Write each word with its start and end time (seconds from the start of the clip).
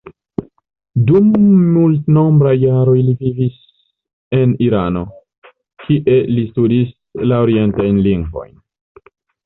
Dum 1.09 1.27
multenombraj 1.75 2.55
jaroj 2.63 2.97
li 3.11 3.15
vivis 3.21 3.61
en 4.41 4.57
Irano, 4.71 5.07
kie 5.87 6.19
li 6.35 6.51
studis 6.51 6.95
la 7.31 7.43
orientajn 7.47 8.07
lingvojn. 8.11 8.55